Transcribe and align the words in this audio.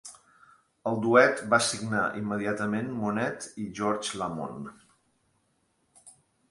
El 0.91 0.95
duet 1.03 1.43
va 1.51 1.59
signar 1.67 2.07
immediatament 2.21 2.91
Monet 3.03 3.47
i 3.67 3.69
George 3.81 4.21
Lamond. 4.23 4.75